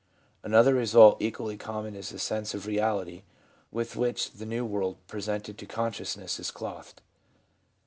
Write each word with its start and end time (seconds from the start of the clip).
Another 0.41 0.73
result 0.73 1.21
equally 1.21 1.57
common 1.57 1.95
is 1.95 2.09
the 2.09 2.17
sense 2.17 2.55
of 2.55 2.65
reality 2.65 3.21
with 3.71 3.95
which 3.95 4.31
the 4.31 4.47
new 4.47 4.65
world 4.65 4.97
presented 5.07 5.59
to 5.59 5.67
consciousness 5.67 6.39
is 6.39 6.49
clothed. 6.49 7.03